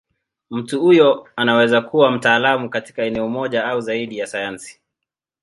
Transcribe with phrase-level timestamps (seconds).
[0.49, 4.79] Mtu huyo anaweza kuwa mtaalamu katika eneo moja au zaidi ya sayansi.